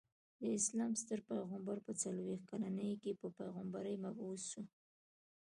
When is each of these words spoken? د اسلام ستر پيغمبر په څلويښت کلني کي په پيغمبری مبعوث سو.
د 0.41 0.43
اسلام 0.59 0.91
ستر 1.01 1.19
پيغمبر 1.29 1.77
په 1.85 1.91
څلويښت 2.01 2.45
کلني 2.51 2.89
کي 3.03 3.11
په 3.21 3.27
پيغمبری 3.39 3.95
مبعوث 4.05 4.41
سو. 4.51 4.61